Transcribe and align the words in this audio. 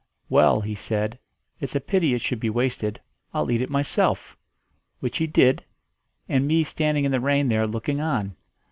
'Well,' 0.29 0.61
he 0.61 0.73
said, 0.73 1.19
'it's 1.59 1.75
a 1.75 1.79
pity 1.79 2.15
it 2.15 2.21
should 2.23 2.39
be 2.39 2.49
wasted, 2.49 2.99
I'll 3.35 3.51
eat 3.51 3.61
it 3.61 3.69
myself.' 3.69 4.35
Which 4.99 5.17
he 5.19 5.27
did, 5.27 5.63
and 6.27 6.47
me 6.47 6.63
standing 6.63 7.05
in 7.05 7.11
the 7.11 7.19
rain 7.19 7.49
there 7.49 7.67
looking 7.67 8.01
on. 8.01 8.35